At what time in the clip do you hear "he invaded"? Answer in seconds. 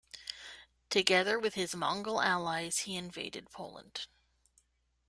2.89-3.51